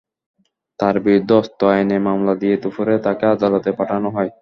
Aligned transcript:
তাঁর 0.79 0.95
বিরুদ্ধে 1.05 1.33
অস্ত্র 1.41 1.63
আইনে 1.73 1.97
মামলা 2.07 2.33
দিয়ে 2.41 2.55
দুপুরে 2.63 2.95
তাঁকে 3.05 3.25
আদালতে 3.33 3.69
পাঠানো 3.79 4.07
হয়। 4.15 4.31